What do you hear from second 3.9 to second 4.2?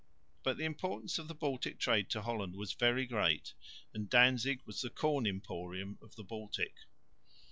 and